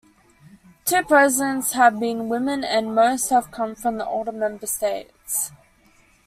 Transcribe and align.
Two 0.83 1.03
presidents 1.03 1.73
have 1.73 1.99
been 1.99 2.27
women 2.27 2.63
and 2.63 2.95
most 2.95 3.29
have 3.29 3.51
come 3.51 3.75
from 3.75 3.99
the 3.99 4.07
older 4.07 4.31
member 4.31 4.65
states. 4.65 5.51